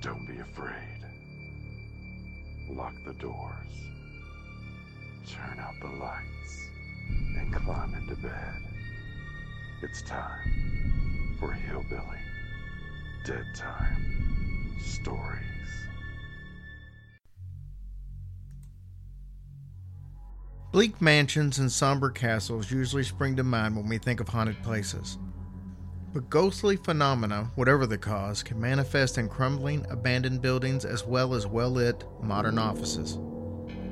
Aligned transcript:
Don't 0.00 0.26
be 0.26 0.38
afraid. 0.38 1.04
Lock 2.70 2.94
the 3.04 3.14
doors. 3.14 3.66
Turn 5.26 5.58
out 5.58 5.74
the 5.80 5.88
lights. 5.88 6.68
And 7.38 7.52
climb 7.52 7.94
into 7.94 8.14
bed. 8.16 8.54
It's 9.82 10.02
time 10.02 11.36
for 11.40 11.52
Hillbilly 11.52 12.00
Dead 13.24 13.44
Time 13.56 14.76
Stories. 14.80 15.44
Bleak 20.70 21.00
mansions 21.00 21.58
and 21.58 21.72
somber 21.72 22.10
castles 22.10 22.70
usually 22.70 23.02
spring 23.02 23.34
to 23.36 23.42
mind 23.42 23.74
when 23.74 23.88
we 23.88 23.98
think 23.98 24.20
of 24.20 24.28
haunted 24.28 24.62
places. 24.62 25.18
But 26.12 26.30
ghostly 26.30 26.76
phenomena, 26.76 27.50
whatever 27.54 27.86
the 27.86 27.98
cause, 27.98 28.42
can 28.42 28.58
manifest 28.58 29.18
in 29.18 29.28
crumbling, 29.28 29.84
abandoned 29.90 30.40
buildings 30.40 30.84
as 30.84 31.04
well 31.04 31.34
as 31.34 31.46
well 31.46 31.70
lit, 31.70 32.04
modern 32.22 32.58
offices, 32.58 33.18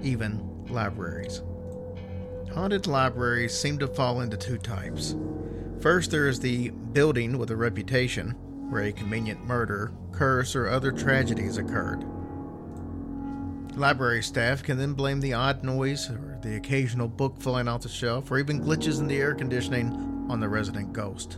even 0.03 0.65
libraries. 0.69 1.43
Haunted 2.55 2.87
libraries 2.87 3.53
seem 3.53 3.79
to 3.79 3.87
fall 3.87 4.23
into 4.23 4.37
two 4.37 4.57
types. 4.57 5.15
First, 5.81 6.11
there 6.11 6.27
is 6.27 6.41
the 6.41 6.71
building 6.71 7.37
with 7.37 7.51
a 7.51 7.57
reputation, 7.57 8.31
where 8.71 8.85
a 8.85 8.93
convenient 8.93 9.45
murder, 9.45 9.93
curse, 10.13 10.57
or 10.57 10.69
other 10.69 10.91
tragedies 10.91 11.59
occurred. 11.59 12.03
Library 13.77 14.23
staff 14.23 14.63
can 14.63 14.79
then 14.79 14.95
blame 14.95 15.21
the 15.21 15.35
odd 15.35 15.63
noise 15.63 16.09
or 16.09 16.39
the 16.43 16.57
occasional 16.57 17.09
book 17.09 17.39
falling 17.39 17.69
off 17.69 17.83
the 17.83 17.91
shelf 17.91 18.31
or 18.31 18.39
even 18.39 18.63
glitches 18.63 19.01
in 19.01 19.07
the 19.07 19.19
air 19.19 19.35
conditioning 19.35 20.27
on 20.31 20.41
the 20.41 20.49
resident 20.49 20.95
ghost. 20.95 21.37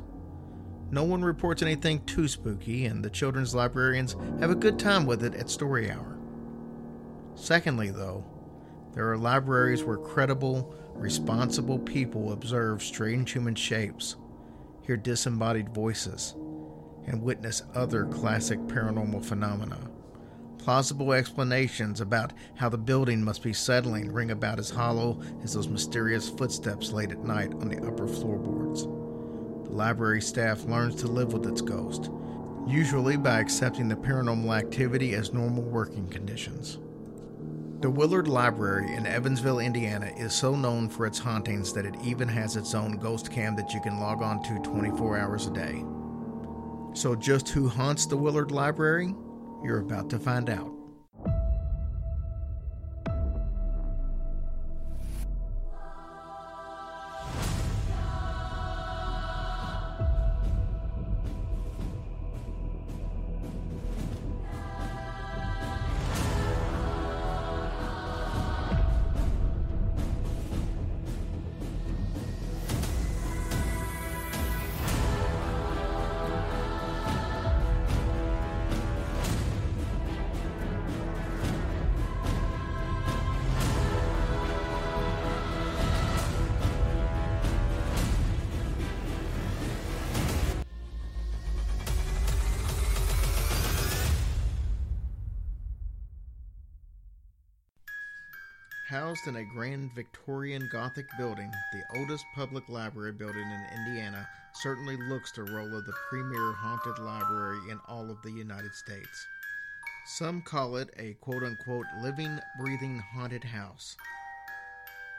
No 0.91 1.05
one 1.05 1.23
reports 1.23 1.63
anything 1.63 2.05
too 2.05 2.29
spooky, 2.29 2.87
and 2.87 3.05
the 3.05 3.11
children's 3.11 3.55
librarians 3.55 4.17
have 4.41 4.51
a 4.51 4.55
good 4.55 4.79
time 4.79 5.05
with 5.05 5.23
it 5.23 5.35
at 5.35 5.51
story 5.51 5.91
hour. 5.91 6.17
Secondly, 7.35 7.91
though, 7.91 8.25
there 8.95 9.11
are 9.11 9.19
libraries 9.19 9.85
where 9.85 9.99
credible, 9.99 10.75
responsible 10.95 11.79
people 11.79 12.33
observe 12.33 12.83
strange 12.83 13.33
human 13.33 13.55
shapes, 13.55 14.17
hear 14.83 14.97
disembodied 14.97 15.69
voices, 15.75 16.35
and 17.07 17.23
witness 17.23 17.63
other 17.75 18.07
classic 18.07 18.59
paranormal 18.61 19.25
phenomena. 19.25 19.79
Plausible 20.57 21.13
explanations 21.13 22.01
about 22.01 22.33
how 22.57 22.69
the 22.69 22.79
building 22.79 23.23
must 23.23 23.43
be 23.43 23.53
settling 23.53 24.11
ring 24.11 24.31
about 24.31 24.59
as 24.59 24.71
hollow 24.71 25.21
as 25.43 25.53
those 25.53 25.69
mysterious 25.69 26.29
footsteps 26.29 26.93
late 26.93 27.13
at 27.13 27.25
night 27.25 27.53
on 27.55 27.69
the 27.69 27.87
upper 27.87 28.09
floorboards. 28.09 28.87
Library 29.79 30.21
staff 30.21 30.65
learns 30.65 30.97
to 30.97 31.07
live 31.07 31.33
with 31.33 31.47
its 31.47 31.61
ghost, 31.61 32.11
usually 32.67 33.17
by 33.17 33.39
accepting 33.39 33.87
the 33.87 33.95
paranormal 33.95 34.59
activity 34.59 35.15
as 35.15 35.33
normal 35.33 35.63
working 35.63 36.09
conditions. 36.09 36.79
The 37.81 37.89
Willard 37.89 38.27
Library 38.27 38.93
in 38.93 39.07
Evansville, 39.07 39.61
Indiana 39.61 40.13
is 40.17 40.35
so 40.35 40.57
known 40.57 40.89
for 40.89 41.07
its 41.07 41.21
hauntings 41.21 41.73
that 41.75 41.87
it 41.87 41.95
even 42.03 42.27
has 42.27 42.57
its 42.57 42.75
own 42.75 42.97
ghost 42.97 43.31
cam 43.31 43.55
that 43.55 43.73
you 43.73 43.81
can 43.81 44.01
log 44.01 44.21
on 44.21 44.43
to 44.43 44.59
24 44.69 45.17
hours 45.17 45.47
a 45.47 45.53
day. 45.53 45.85
So, 46.93 47.15
just 47.15 47.49
who 47.49 47.69
haunts 47.69 48.05
the 48.07 48.17
Willard 48.17 48.51
Library? 48.51 49.15
You're 49.63 49.79
about 49.79 50.11
to 50.11 50.19
find 50.19 50.51
out. 50.51 50.78
Housed 98.89 99.27
in 99.27 99.37
a 99.37 99.45
grand 99.45 99.93
Victorian 99.95 100.67
Gothic 100.73 101.05
building, 101.19 101.53
the 101.75 101.99
oldest 101.99 102.25
public 102.35 102.67
library 102.71 103.13
building 103.13 103.43
in 103.43 103.79
Indiana 103.81 104.27
certainly 104.55 104.97
looks 104.97 105.31
to 105.33 105.43
roll 105.43 105.77
of 105.77 105.85
the 105.85 105.93
premier 106.09 106.53
haunted 106.53 106.99
library 106.99 107.59
in 107.71 107.79
all 107.87 108.11
of 108.11 108.23
the 108.23 108.31
United 108.31 108.75
States. 108.75 109.27
Some 110.07 110.41
call 110.41 110.77
it 110.77 110.89
a 110.97 111.13
quote 111.21 111.43
unquote 111.43 111.85
living, 112.01 112.41
breathing 112.59 112.99
haunted 113.13 113.45
house. 113.45 113.95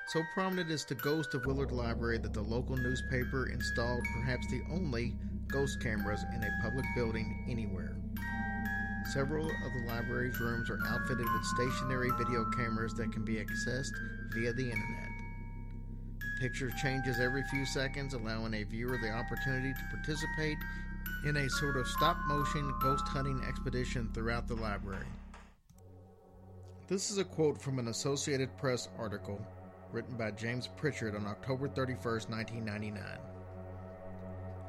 So 0.08 0.24
prominent 0.34 0.72
is 0.72 0.84
the 0.84 0.96
ghost 0.96 1.36
of 1.36 1.46
Willard 1.46 1.72
Library 1.72 2.18
that 2.18 2.34
the 2.34 2.42
local 2.42 2.76
newspaper 2.76 3.50
installed 3.50 4.04
perhaps 4.16 4.50
the 4.50 4.64
only 4.72 5.14
ghost 5.48 5.80
cameras 5.80 6.24
in 6.34 6.44
a 6.44 6.60
public 6.64 6.86
building 6.96 7.46
anywhere. 7.48 7.96
Several 9.14 9.50
of 9.50 9.74
the 9.74 9.88
library's 9.88 10.40
rooms 10.40 10.70
are 10.70 10.78
outfitted 10.86 11.26
with 11.26 11.44
stationary 11.44 12.12
video 12.12 12.46
cameras 12.52 12.94
that 12.94 13.12
can 13.12 13.26
be 13.26 13.44
accessed 13.44 13.94
via 14.32 14.54
the 14.54 14.66
internet. 14.66 15.10
Picture 16.40 16.70
changes 16.80 17.20
every 17.20 17.42
few 17.50 17.66
seconds, 17.66 18.14
allowing 18.14 18.54
a 18.54 18.64
viewer 18.64 19.00
the 19.02 19.10
opportunity 19.10 19.74
to 19.74 19.98
participate 19.98 20.58
in 21.26 21.38
a 21.38 21.50
sort 21.50 21.78
of 21.78 21.88
stop 21.88 22.18
motion 22.28 22.72
ghost 22.82 23.04
hunting 23.08 23.44
expedition 23.48 24.12
throughout 24.14 24.48
the 24.48 24.54
library. 24.54 25.08
This 26.88 27.10
is 27.10 27.18
a 27.18 27.24
quote 27.24 27.60
from 27.60 27.80
an 27.80 27.88
Associated 27.88 28.56
Press 28.58 28.90
article 29.00 29.44
written 29.92 30.18
by 30.18 30.30
James 30.32 30.70
Pritchard 30.78 31.16
on 31.16 31.26
October 31.26 31.68
31, 31.68 32.04
1999. 32.04 33.04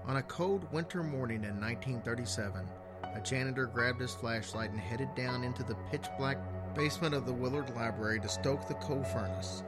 On 0.06 0.16
a 0.16 0.22
cold 0.22 0.66
winter 0.72 1.02
morning 1.02 1.44
in 1.44 1.60
1937, 1.60 2.66
a 3.14 3.20
janitor 3.20 3.66
grabbed 3.66 4.00
his 4.00 4.14
flashlight 4.14 4.70
and 4.70 4.80
headed 4.80 5.14
down 5.14 5.44
into 5.44 5.62
the 5.62 5.76
pitch 5.90 6.06
black 6.18 6.38
basement 6.74 7.14
of 7.14 7.26
the 7.26 7.32
Willard 7.32 7.74
Library 7.74 8.20
to 8.20 8.28
stoke 8.28 8.66
the 8.66 8.74
coal 8.74 9.02
furnace. 9.04 9.62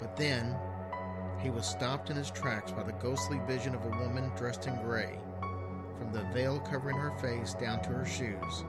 But 0.00 0.16
then, 0.16 0.56
he 1.40 1.50
was 1.50 1.66
stopped 1.66 2.10
in 2.10 2.16
his 2.16 2.30
tracks 2.30 2.72
by 2.72 2.82
the 2.82 2.92
ghostly 2.92 3.40
vision 3.46 3.74
of 3.74 3.84
a 3.84 3.98
woman 4.00 4.30
dressed 4.36 4.66
in 4.66 4.76
gray, 4.82 5.18
from 5.98 6.12
the 6.12 6.24
veil 6.32 6.60
covering 6.60 6.96
her 6.96 7.16
face 7.18 7.54
down 7.54 7.82
to 7.82 7.90
her 7.90 8.06
shoes. 8.06 8.64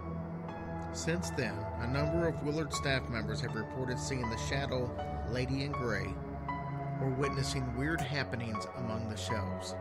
Since 0.94 1.32
then, 1.32 1.58
a 1.80 1.88
number 1.88 2.28
of 2.28 2.42
Willard 2.44 2.74
staff 2.74 3.10
members 3.10 3.42
have 3.42 3.56
reported 3.56 4.00
seeing 4.00 4.30
the 4.30 4.38
shadow 4.38 4.90
Lady 5.30 5.64
in 5.64 5.72
Gray 5.72 6.14
or 7.02 7.10
witnessing 7.10 7.76
weird 7.78 8.00
happenings 8.00 8.66
among 8.78 9.10
the 9.10 9.18
shelves. 9.18 9.76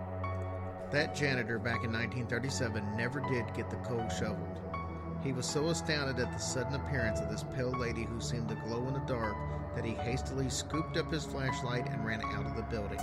That 0.94 1.16
janitor 1.16 1.59
back 1.59 1.82
in 1.82 1.91
1937 1.91 2.97
never 2.97 3.19
did 3.19 3.53
get 3.53 3.69
the 3.69 3.75
coal 3.78 4.09
shoveled. 4.09 4.60
He 5.25 5.32
was 5.32 5.44
so 5.44 5.66
astounded 5.71 6.25
at 6.25 6.32
the 6.32 6.38
sudden 6.38 6.77
appearance 6.77 7.19
of 7.19 7.28
this 7.28 7.44
pale 7.56 7.72
lady 7.72 8.05
who 8.05 8.21
seemed 8.21 8.49
to 8.50 8.55
glow 8.55 8.87
in 8.87 8.94
the 8.94 9.00
dark 9.00 9.34
that 9.75 9.84
he 9.84 9.94
hastily 9.94 10.49
scooped 10.49 10.97
up 10.97 11.10
his 11.10 11.25
flashlight 11.25 11.88
and 11.88 12.06
ran 12.06 12.22
out 12.22 12.47
of 12.47 12.55
the 12.55 12.62
building, 12.62 13.00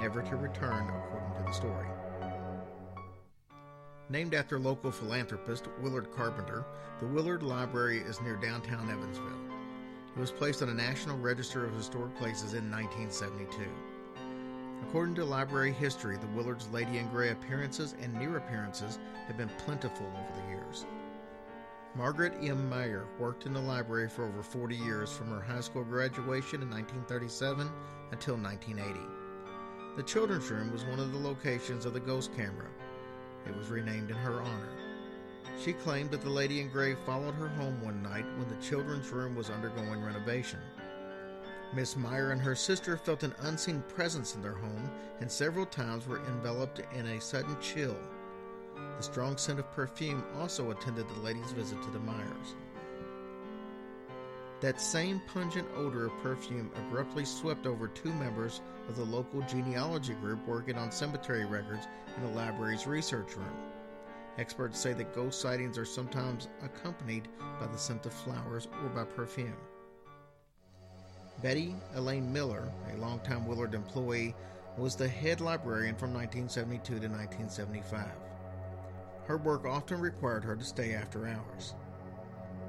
never 0.00 0.22
to 0.22 0.36
return, 0.36 0.88
according 0.88 1.36
to 1.36 1.42
the 1.42 1.52
story. 1.52 1.86
Named 4.08 4.32
after 4.32 4.58
local 4.58 4.90
philanthropist 4.90 5.68
Willard 5.82 6.10
Carpenter, 6.12 6.64
the 7.00 7.06
Willard 7.06 7.42
Library 7.42 7.98
is 7.98 8.18
near 8.22 8.36
downtown 8.36 8.88
Evansville. 8.90 9.26
It 10.16 10.18
was 10.18 10.32
placed 10.32 10.62
on 10.62 10.70
a 10.70 10.74
National 10.74 11.18
Register 11.18 11.66
of 11.66 11.74
Historic 11.74 12.16
Places 12.16 12.54
in 12.54 12.70
1972. 12.70 13.60
According 14.88 15.16
to 15.16 15.24
library 15.24 15.72
history, 15.72 16.16
the 16.16 16.28
Willard's 16.28 16.68
Lady 16.68 16.98
in 16.98 17.08
Gray 17.08 17.30
appearances 17.30 17.96
and 18.00 18.14
near 18.14 18.36
appearances 18.36 19.00
have 19.26 19.36
been 19.36 19.50
plentiful 19.58 20.06
over 20.06 20.40
the 20.40 20.48
years. 20.48 20.86
Margaret 21.96 22.34
M. 22.40 22.70
Meyer 22.70 23.04
worked 23.18 23.46
in 23.46 23.52
the 23.52 23.60
library 23.60 24.08
for 24.08 24.26
over 24.26 24.44
40 24.44 24.76
years 24.76 25.10
from 25.10 25.28
her 25.30 25.40
high 25.40 25.60
school 25.60 25.82
graduation 25.82 26.62
in 26.62 26.70
1937 26.70 27.68
until 28.12 28.36
1980. 28.36 29.00
The 29.96 30.04
children's 30.04 30.48
room 30.50 30.70
was 30.72 30.84
one 30.84 31.00
of 31.00 31.10
the 31.10 31.18
locations 31.18 31.84
of 31.84 31.92
the 31.92 32.00
ghost 32.00 32.30
camera. 32.36 32.68
It 33.44 33.56
was 33.56 33.68
renamed 33.68 34.10
in 34.10 34.16
her 34.16 34.40
honor. 34.40 34.72
She 35.60 35.72
claimed 35.72 36.12
that 36.12 36.22
the 36.22 36.30
lady 36.30 36.60
in 36.60 36.68
gray 36.68 36.94
followed 37.04 37.34
her 37.34 37.48
home 37.48 37.82
one 37.82 38.04
night 38.04 38.26
when 38.38 38.48
the 38.48 38.64
children's 38.64 39.10
room 39.10 39.34
was 39.34 39.50
undergoing 39.50 40.00
renovation. 40.00 40.60
Miss 41.76 41.94
Meyer 41.94 42.30
and 42.30 42.40
her 42.40 42.54
sister 42.54 42.96
felt 42.96 43.22
an 43.22 43.34
unseen 43.40 43.84
presence 43.86 44.34
in 44.34 44.40
their 44.40 44.54
home 44.54 44.90
and 45.20 45.30
several 45.30 45.66
times 45.66 46.06
were 46.06 46.24
enveloped 46.24 46.80
in 46.94 47.04
a 47.04 47.20
sudden 47.20 47.54
chill. 47.60 47.94
The 48.96 49.02
strong 49.02 49.36
scent 49.36 49.58
of 49.58 49.70
perfume 49.72 50.24
also 50.38 50.70
attended 50.70 51.06
the 51.06 51.20
lady's 51.20 51.52
visit 51.52 51.82
to 51.82 51.90
the 51.90 51.98
Meyers. 51.98 52.54
That 54.62 54.80
same 54.80 55.20
pungent 55.26 55.68
odor 55.76 56.06
of 56.06 56.16
perfume 56.22 56.70
abruptly 56.76 57.26
swept 57.26 57.66
over 57.66 57.88
two 57.88 58.14
members 58.14 58.62
of 58.88 58.96
the 58.96 59.04
local 59.04 59.42
genealogy 59.42 60.14
group 60.14 60.48
working 60.48 60.78
on 60.78 60.90
cemetery 60.90 61.44
records 61.44 61.86
in 62.16 62.22
the 62.22 62.34
library's 62.40 62.86
research 62.86 63.36
room. 63.36 63.54
Experts 64.38 64.80
say 64.80 64.94
that 64.94 65.14
ghost 65.14 65.42
sightings 65.42 65.76
are 65.76 65.84
sometimes 65.84 66.48
accompanied 66.62 67.28
by 67.60 67.66
the 67.66 67.76
scent 67.76 68.06
of 68.06 68.14
flowers 68.14 68.66
or 68.82 68.88
by 68.88 69.04
perfume. 69.04 69.52
Betty 71.42 71.76
Elaine 71.94 72.32
Miller, 72.32 72.72
a 72.92 72.96
longtime 72.96 73.46
Willard 73.46 73.74
employee, 73.74 74.34
was 74.78 74.96
the 74.96 75.08
head 75.08 75.40
librarian 75.40 75.94
from 75.94 76.14
1972 76.14 77.00
to 77.00 77.08
1975. 77.08 78.06
Her 79.26 79.36
work 79.36 79.64
often 79.64 80.00
required 80.00 80.44
her 80.44 80.56
to 80.56 80.64
stay 80.64 80.94
after 80.94 81.26
hours. 81.26 81.74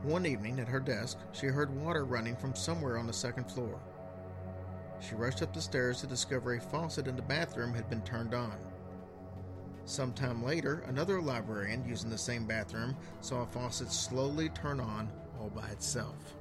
One 0.04 0.26
evening 0.26 0.60
at 0.60 0.68
her 0.68 0.80
desk, 0.80 1.18
she 1.32 1.48
heard 1.48 1.76
water 1.76 2.04
running 2.04 2.36
from 2.36 2.56
somewhere 2.56 2.98
on 2.98 3.08
the 3.08 3.14
second 3.14 3.50
floor. 3.50 3.80
She 5.00 5.16
rushed 5.16 5.42
up 5.42 5.54
the 5.54 5.62
stairs 5.62 6.02
to 6.02 6.08
discover 6.08 6.54
a 6.54 6.62
faucet 6.62 7.08
in 7.08 7.16
the 7.16 7.22
bathroom 7.22 7.74
had 7.74 7.90
been 7.90 8.02
turned 8.02 8.34
on. 8.34 8.58
Sometime 9.86 10.44
later, 10.44 10.84
another 10.88 11.22
librarian 11.22 11.88
using 11.88 12.10
the 12.10 12.18
same 12.18 12.46
bathroom 12.46 12.98
saw 13.22 13.44
a 13.44 13.46
faucet 13.46 13.92
slowly 13.92 14.50
turn 14.50 14.80
on 14.80 15.10
all 15.40 15.50
by 15.50 15.68
itself. 15.70 16.37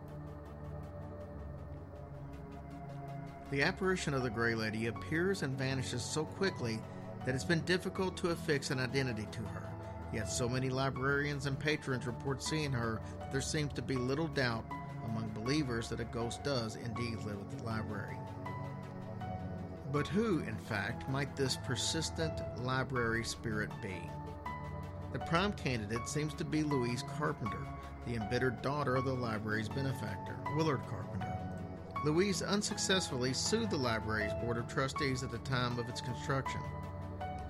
The 3.50 3.62
apparition 3.62 4.12
of 4.12 4.24
the 4.24 4.30
Gray 4.30 4.56
Lady 4.56 4.88
appears 4.88 5.42
and 5.42 5.56
vanishes 5.56 6.02
so 6.02 6.24
quickly 6.24 6.80
that 7.24 7.34
it's 7.34 7.44
been 7.44 7.60
difficult 7.60 8.16
to 8.16 8.30
affix 8.30 8.70
an 8.70 8.80
identity 8.80 9.28
to 9.30 9.40
her. 9.40 9.70
Yet 10.12 10.28
so 10.28 10.48
many 10.48 10.68
librarians 10.68 11.46
and 11.46 11.58
patrons 11.58 12.06
report 12.06 12.42
seeing 12.42 12.72
her 12.72 13.00
that 13.20 13.30
there 13.30 13.40
seems 13.40 13.72
to 13.74 13.82
be 13.82 13.94
little 13.94 14.26
doubt 14.28 14.64
among 15.04 15.28
believers 15.28 15.88
that 15.88 16.00
a 16.00 16.04
ghost 16.04 16.42
does 16.42 16.74
indeed 16.76 17.18
live 17.24 17.38
at 17.38 17.58
the 17.58 17.64
library. 17.64 18.16
But 19.92 20.08
who, 20.08 20.40
in 20.40 20.56
fact, 20.56 21.08
might 21.08 21.36
this 21.36 21.56
persistent 21.64 22.32
library 22.58 23.24
spirit 23.24 23.70
be? 23.80 23.94
The 25.12 25.20
prime 25.20 25.52
candidate 25.52 26.08
seems 26.08 26.34
to 26.34 26.44
be 26.44 26.64
Louise 26.64 27.04
Carpenter, 27.16 27.64
the 28.06 28.16
embittered 28.16 28.60
daughter 28.62 28.96
of 28.96 29.04
the 29.04 29.14
library's 29.14 29.68
benefactor, 29.68 30.36
Willard 30.56 30.82
Carpenter. 30.88 31.35
Louise 32.04 32.42
unsuccessfully 32.42 33.32
sued 33.32 33.70
the 33.70 33.76
library's 33.76 34.32
Board 34.34 34.58
of 34.58 34.68
Trustees 34.68 35.22
at 35.22 35.30
the 35.30 35.38
time 35.38 35.78
of 35.78 35.88
its 35.88 36.00
construction. 36.00 36.60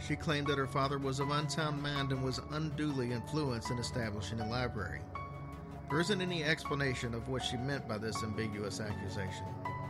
She 0.07 0.17
claimed 0.17 0.47
that 0.47 0.59
her 0.59 0.67
father 0.67 0.99
was 0.99 1.21
of 1.21 1.31
unsound 1.31 1.83
mind 1.83 2.13
and 2.13 2.23
was 2.23 2.41
unduly 2.53 3.13
influenced 3.13 3.71
in 3.71 3.79
establishing 3.79 4.39
the 4.39 4.47
library. 4.47 5.01
There 5.91 6.01
isn't 6.01 6.21
any 6.21 6.43
explanation 6.43 7.15
of 7.15 7.29
what 7.29 7.45
she 7.45 7.57
meant 7.57 7.87
by 7.89 7.99
this 7.99 8.23
ambiguous 8.23 8.81
accusation. 8.81 9.47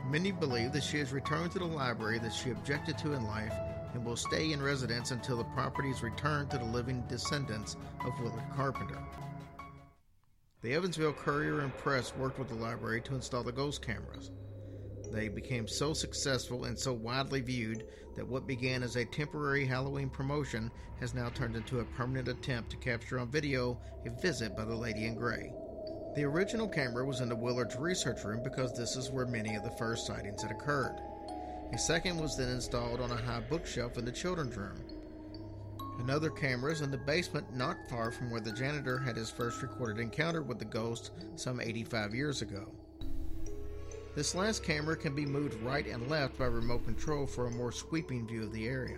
Many 0.09 0.31
believe 0.31 0.73
that 0.73 0.85
she 0.85 0.99
has 0.99 1.13
returned 1.13 1.53
to 1.53 1.59
the 1.59 1.65
library 1.65 2.19
that 2.21 2.33
she 2.33 2.51
objected 2.51 2.99
to 2.99 3.13
in 3.13 3.25
life 3.25 3.53
and 3.95 4.05
will 4.05 4.17
stay 4.17 4.53
in 4.53 4.63
residence 4.63 5.11
until 5.11 5.39
the 5.39 5.45
property 5.45 5.91
is 5.91 6.03
returned 6.03 6.51
to 6.51 6.59
the 6.59 6.65
living 6.65 7.03
descendants 7.09 7.77
of 8.05 8.19
Willard 8.21 8.43
Carpenter. 8.55 8.99
The 10.63 10.75
Evansville 10.75 11.13
Courier 11.13 11.61
and 11.61 11.77
Press 11.79 12.15
worked 12.17 12.39
with 12.39 12.49
the 12.49 12.55
library 12.55 13.01
to 13.03 13.15
install 13.15 13.43
the 13.43 13.53
ghost 13.53 13.83
cameras. 13.83 14.31
They 15.13 15.29
became 15.29 15.69
so 15.69 15.93
successful 15.93 16.65
and 16.65 16.79
so 16.79 16.93
widely 16.93 17.41
viewed 17.41 17.87
that 18.17 18.27
what 18.27 18.47
began 18.47 18.83
as 18.83 18.97
a 18.97 19.05
temporary 19.05 19.65
Halloween 19.65 20.09
promotion 20.09 20.71
has 21.01 21.15
now 21.15 21.29
turned 21.29 21.57
into 21.57 21.81
a 21.81 21.85
permanent 21.85 22.29
attempt 22.29 22.71
to 22.71 22.77
capture 22.77 23.19
on 23.19 23.31
video 23.31 23.79
a 24.05 24.11
visit 24.21 24.57
by 24.57 24.65
the 24.65 24.75
Lady 24.75 25.07
in 25.07 25.15
Gray. 25.15 25.53
The 26.17 26.25
original 26.25 26.69
camera 26.69 27.05
was 27.05 27.21
in 27.21 27.29
the 27.29 27.37
Willard's 27.37 27.77
research 27.77 28.25
room 28.25 28.43
because 28.43 28.73
this 28.73 28.97
is 28.97 29.11
where 29.11 29.27
many 29.27 29.55
of 29.55 29.63
the 29.63 29.77
first 29.79 30.07
sightings 30.07 30.43
had 30.43 30.51
occurred. 30.51 30.97
A 31.73 31.79
second 31.79 32.19
was 32.19 32.37
then 32.37 32.49
installed 32.49 33.01
on 33.01 33.11
a 33.11 33.17
high 33.17 33.41
bookshelf 33.41 33.99
in 33.99 34.05
the 34.05 34.13
children's 34.13 34.57
room. 34.57 34.83
Another 35.99 36.31
camera 36.31 36.73
is 36.73 36.81
in 36.81 36.91
the 36.91 36.99
basement 36.99 37.55
not 37.55 37.77
far 37.91 38.11
from 38.11 38.31
where 38.31 38.41
the 38.41 38.53
janitor 38.53 38.99
had 38.99 39.17
his 39.17 39.31
first 39.31 39.61
recorded 39.63 40.01
encounter 40.01 40.43
with 40.43 40.59
the 40.59 40.65
ghost 40.65 41.11
some 41.35 41.61
85 41.61 42.15
years 42.15 42.43
ago. 42.43 42.73
This 44.17 44.35
last 44.35 44.63
camera 44.63 44.97
can 44.97 45.15
be 45.15 45.27
moved 45.27 45.63
right 45.63 45.87
and 45.87 46.09
left 46.09 46.39
by 46.39 46.47
remote 46.47 46.87
control 46.87 47.27
for 47.27 47.47
a 47.47 47.51
more 47.51 47.71
sweeping 47.71 48.27
view 48.27 48.45
of 48.45 48.53
the 48.53 48.67
area. 48.67 48.97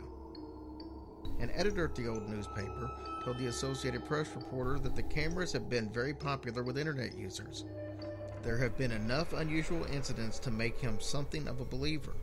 An 1.41 1.51
editor 1.55 1.87
at 1.87 1.97
the 1.97 2.07
old 2.07 2.29
newspaper 2.29 2.89
told 3.25 3.37
the 3.37 3.49
Associated 3.49 4.05
Press 4.05 4.33
reporter 4.37 4.79
that 4.79 4.95
the 4.95 5.03
cameras 5.03 5.53
have 5.55 5.69
been 5.69 5.91
very 5.91 6.15
popular 6.15 6.63
with 6.63 6.79
internet 6.79 7.19
users. 7.19 7.65
There 8.45 8.59
have 8.59 8.79
been 8.79 8.93
enough 8.93 9.33
unusual 9.33 9.85
incidents 9.87 10.39
to 10.39 10.53
make 10.53 10.79
him 10.79 11.01
something 11.01 11.49
of 11.49 11.61
a 11.61 11.65
believer. 11.65 12.15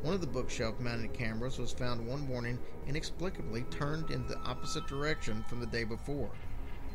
One 0.00 0.14
of 0.14 0.22
the 0.22 0.26
bookshelf 0.26 0.80
mounted 0.80 1.12
cameras 1.12 1.58
was 1.58 1.72
found 1.72 2.06
one 2.06 2.26
morning 2.26 2.58
inexplicably 2.86 3.64
turned 3.64 4.10
in 4.10 4.26
the 4.26 4.38
opposite 4.38 4.86
direction 4.86 5.44
from 5.50 5.60
the 5.60 5.66
day 5.66 5.84
before. 5.84 6.30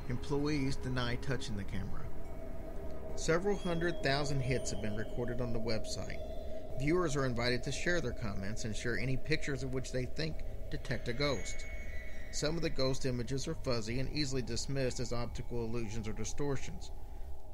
Employees 0.09 0.77
deny 0.77 1.15
touching 1.17 1.55
the 1.55 1.63
camera. 1.63 2.06
Several 3.17 3.57
hundred 3.57 4.03
thousand 4.03 4.41
hits 4.41 4.69
have 4.69 4.79
been 4.79 4.95
recorded 4.95 5.41
on 5.41 5.51
the 5.51 5.59
website. 5.59 6.19
Viewers 6.77 7.15
are 7.15 7.25
invited 7.25 7.63
to 7.63 7.71
share 7.71 7.99
their 7.99 8.11
comments 8.11 8.63
and 8.63 8.75
share 8.75 8.95
any 8.95 9.17
pictures 9.17 9.63
of 9.63 9.73
which 9.73 9.91
they 9.91 10.05
think 10.05 10.45
detect 10.69 11.07
a 11.07 11.13
ghost. 11.13 11.65
Some 12.31 12.55
of 12.55 12.61
the 12.61 12.69
ghost 12.69 13.07
images 13.07 13.47
are 13.47 13.55
fuzzy 13.55 13.99
and 13.99 14.07
easily 14.13 14.43
dismissed 14.43 14.99
as 14.99 15.11
optical 15.11 15.65
illusions 15.65 16.07
or 16.07 16.13
distortions. 16.13 16.91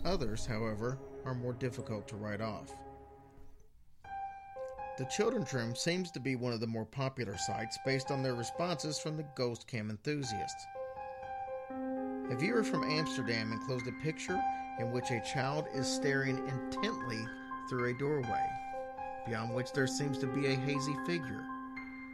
Others, 0.04 0.46
however, 0.46 1.00
are 1.24 1.34
more 1.34 1.54
difficult 1.54 2.10
to 2.10 2.18
write 2.18 2.42
off. 2.42 2.76
The 4.98 5.06
children's 5.06 5.54
room 5.54 5.76
seems 5.76 6.12
to 6.12 6.20
be 6.20 6.36
one 6.36 6.52
of 6.52 6.60
the 6.60 6.68
more 6.68 6.86
popular 6.86 7.38
sites 7.38 7.80
based 7.86 8.12
on 8.12 8.22
their 8.22 8.36
responses 8.36 9.00
from 9.00 9.16
the 9.16 9.26
ghost 9.36 9.66
cam 9.66 9.90
enthusiasts. 9.90 10.68
A 11.72 12.36
viewer 12.36 12.66
from 12.66 12.84
Amsterdam 12.84 13.54
enclosed 13.54 13.88
a 13.88 14.04
picture 14.04 14.40
in 14.80 14.92
which 14.92 15.12
a 15.12 15.22
child 15.22 15.68
is 15.74 15.88
staring 15.88 16.38
intently 16.48 17.26
through 17.70 17.90
a 17.90 18.00
doorway, 18.00 18.46
beyond 19.26 19.54
which 19.54 19.72
there 19.72 19.88
seems 19.88 20.18
to 20.18 20.28
be 20.28 20.48
a 20.48 20.56
hazy 20.56 20.96
figure. 21.06 21.44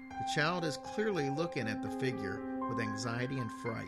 The 0.09 0.29
child 0.35 0.65
is 0.65 0.77
clearly 0.77 1.29
looking 1.29 1.67
at 1.67 1.81
the 1.81 1.89
figure 1.99 2.41
with 2.69 2.79
anxiety 2.79 3.37
and 3.37 3.51
fright. 3.61 3.85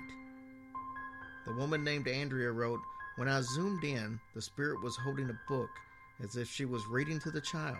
The 1.46 1.54
woman 1.54 1.84
named 1.84 2.08
Andrea 2.08 2.52
wrote, 2.52 2.80
When 3.18 3.28
I 3.28 3.42
zoomed 3.42 3.84
in, 3.84 4.20
the 4.34 4.42
spirit 4.42 4.82
was 4.82 4.96
holding 4.96 5.30
a 5.30 5.40
book 5.48 5.70
as 6.24 6.38
if 6.38 6.50
she 6.50 6.66
was 6.66 6.86
reading 6.88 7.20
to 7.20 7.32
the 7.32 7.42
child. 7.42 7.78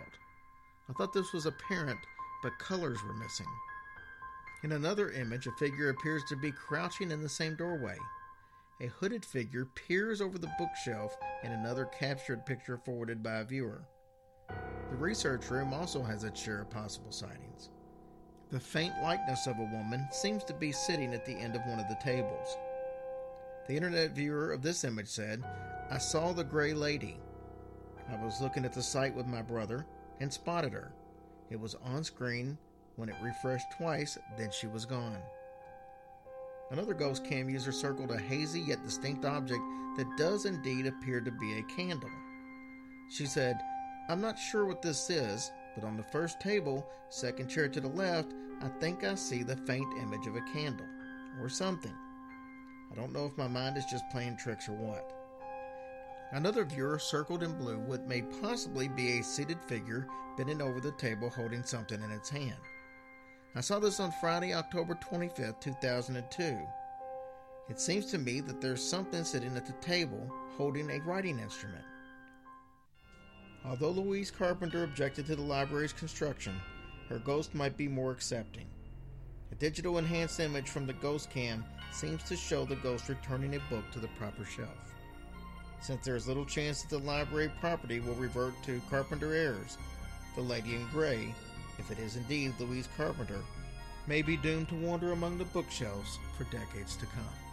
I 0.88 0.92
thought 0.92 1.12
this 1.12 1.32
was 1.32 1.46
apparent, 1.46 2.00
but 2.42 2.58
colors 2.58 2.98
were 3.04 3.14
missing. 3.14 3.46
In 4.64 4.72
another 4.72 5.10
image, 5.10 5.46
a 5.46 5.52
figure 5.52 5.90
appears 5.90 6.22
to 6.28 6.36
be 6.36 6.52
crouching 6.52 7.10
in 7.10 7.22
the 7.22 7.28
same 7.28 7.56
doorway. 7.56 7.96
A 8.82 8.88
hooded 8.88 9.24
figure 9.24 9.64
peers 9.64 10.20
over 10.20 10.38
the 10.38 10.50
bookshelf 10.58 11.16
in 11.44 11.52
another 11.52 11.84
captured 11.84 12.44
picture 12.44 12.76
forwarded 12.76 13.22
by 13.22 13.36
a 13.36 13.44
viewer. 13.44 13.86
The 14.90 14.96
research 14.96 15.48
room 15.50 15.72
also 15.72 16.02
has 16.02 16.24
its 16.24 16.40
share 16.40 16.62
of 16.62 16.70
possible 16.70 17.12
sightings. 17.12 17.70
The 18.50 18.58
faint 18.58 18.92
likeness 19.00 19.46
of 19.46 19.56
a 19.60 19.70
woman 19.72 20.08
seems 20.10 20.42
to 20.44 20.54
be 20.54 20.72
sitting 20.72 21.14
at 21.14 21.24
the 21.24 21.32
end 21.32 21.54
of 21.54 21.64
one 21.64 21.78
of 21.78 21.86
the 21.88 21.98
tables. 22.02 22.56
The 23.68 23.76
internet 23.76 24.16
viewer 24.16 24.50
of 24.50 24.62
this 24.62 24.82
image 24.82 25.06
said, 25.06 25.44
I 25.88 25.98
saw 25.98 26.32
the 26.32 26.42
gray 26.42 26.74
lady. 26.74 27.20
I 28.10 28.16
was 28.24 28.40
looking 28.40 28.64
at 28.64 28.72
the 28.72 28.82
site 28.82 29.14
with 29.14 29.26
my 29.26 29.42
brother 29.42 29.86
and 30.18 30.32
spotted 30.32 30.72
her. 30.72 30.92
It 31.50 31.60
was 31.60 31.76
on 31.84 32.02
screen 32.02 32.58
when 32.96 33.08
it 33.08 33.14
refreshed 33.22 33.66
twice, 33.78 34.18
then 34.36 34.50
she 34.50 34.66
was 34.66 34.84
gone. 34.84 35.22
Another 36.72 36.94
ghost 36.94 37.22
cam 37.22 37.50
user 37.50 37.70
circled 37.70 38.10
a 38.10 38.18
hazy 38.18 38.60
yet 38.62 38.82
distinct 38.82 39.26
object 39.26 39.60
that 39.98 40.16
does 40.16 40.46
indeed 40.46 40.86
appear 40.86 41.20
to 41.20 41.30
be 41.30 41.58
a 41.58 41.62
candle. 41.64 42.08
She 43.10 43.26
said, 43.26 43.60
I'm 44.08 44.22
not 44.22 44.38
sure 44.38 44.64
what 44.64 44.80
this 44.80 45.10
is, 45.10 45.52
but 45.74 45.84
on 45.84 45.98
the 45.98 46.02
first 46.02 46.40
table, 46.40 46.88
second 47.10 47.48
chair 47.48 47.68
to 47.68 47.80
the 47.80 47.88
left, 47.88 48.32
I 48.62 48.68
think 48.80 49.04
I 49.04 49.16
see 49.16 49.42
the 49.42 49.56
faint 49.56 49.86
image 50.00 50.26
of 50.26 50.34
a 50.34 50.52
candle, 50.52 50.86
or 51.42 51.50
something. 51.50 51.94
I 52.90 52.94
don't 52.94 53.12
know 53.12 53.26
if 53.26 53.36
my 53.36 53.48
mind 53.48 53.76
is 53.76 53.84
just 53.84 54.08
playing 54.10 54.38
tricks 54.38 54.66
or 54.66 54.72
what. 54.72 55.12
Another 56.32 56.64
viewer 56.64 56.98
circled 56.98 57.42
in 57.42 57.52
blue 57.58 57.80
what 57.80 58.08
may 58.08 58.22
possibly 58.22 58.88
be 58.88 59.18
a 59.18 59.22
seated 59.22 59.58
figure 59.66 60.06
bending 60.38 60.62
over 60.62 60.80
the 60.80 60.92
table 60.92 61.28
holding 61.28 61.64
something 61.64 62.02
in 62.02 62.10
its 62.10 62.30
hand. 62.30 62.56
I 63.54 63.60
saw 63.60 63.78
this 63.78 64.00
on 64.00 64.12
Friday, 64.12 64.54
October 64.54 64.94
25th, 64.94 65.60
2002. 65.60 66.58
It 67.68 67.78
seems 67.78 68.06
to 68.06 68.16
me 68.16 68.40
that 68.40 68.62
there's 68.62 68.82
something 68.82 69.24
sitting 69.24 69.54
at 69.58 69.66
the 69.66 69.74
table 69.74 70.32
holding 70.56 70.88
a 70.88 71.00
writing 71.00 71.38
instrument. 71.38 71.84
Although 73.66 73.90
Louise 73.90 74.30
Carpenter 74.30 74.84
objected 74.84 75.26
to 75.26 75.36
the 75.36 75.42
library's 75.42 75.92
construction, 75.92 76.54
her 77.10 77.18
ghost 77.18 77.54
might 77.54 77.76
be 77.76 77.88
more 77.88 78.10
accepting. 78.10 78.66
A 79.52 79.54
digital 79.56 79.98
enhanced 79.98 80.40
image 80.40 80.70
from 80.70 80.86
the 80.86 80.94
ghost 80.94 81.28
cam 81.28 81.62
seems 81.92 82.22
to 82.24 82.36
show 82.36 82.64
the 82.64 82.76
ghost 82.76 83.10
returning 83.10 83.54
a 83.54 83.60
book 83.68 83.84
to 83.92 83.98
the 83.98 84.08
proper 84.18 84.46
shelf. 84.46 84.94
Since 85.82 86.06
there 86.06 86.16
is 86.16 86.26
little 86.26 86.46
chance 86.46 86.80
that 86.80 86.88
the 86.88 87.04
library 87.04 87.52
property 87.60 88.00
will 88.00 88.14
revert 88.14 88.54
to 88.62 88.80
Carpenter 88.88 89.34
heirs, 89.34 89.76
the 90.36 90.40
lady 90.40 90.74
in 90.74 90.86
gray 90.90 91.34
if 91.78 91.90
it 91.90 91.98
is 91.98 92.16
indeed 92.16 92.52
Louise 92.58 92.88
Carpenter, 92.96 93.40
may 94.06 94.22
be 94.22 94.36
doomed 94.36 94.68
to 94.68 94.74
wander 94.74 95.12
among 95.12 95.38
the 95.38 95.44
bookshelves 95.46 96.18
for 96.36 96.44
decades 96.44 96.96
to 96.96 97.06
come. 97.06 97.51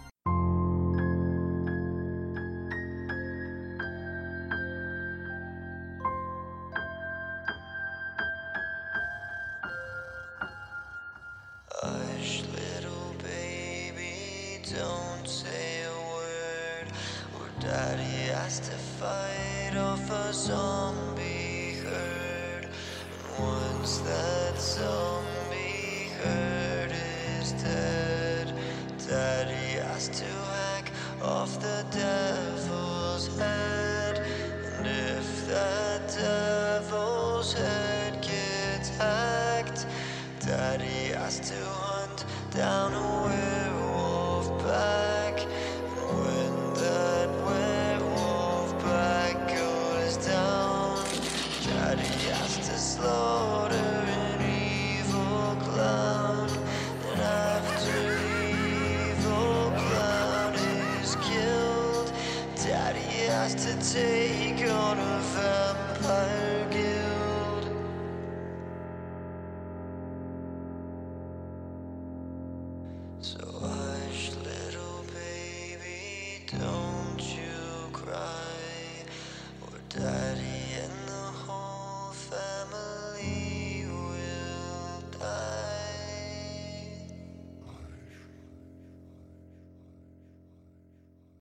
So 73.22 73.40
hush, 73.62 74.32
little 74.46 75.04
baby, 75.14 76.44
don't. 76.58 76.89